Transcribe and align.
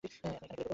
এখানেই 0.03 0.39
করে 0.41 0.47
দেবো। 0.51 0.69